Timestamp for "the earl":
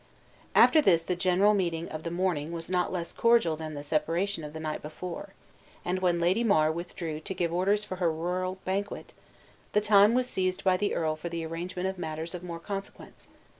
10.75-11.15